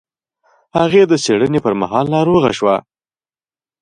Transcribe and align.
هغې 0.79 1.01
د 1.07 1.13
څېړنې 1.23 1.59
پر 1.65 1.73
مهال 1.81 2.05
ناروغه 2.15 2.51
شوه. 2.57 2.75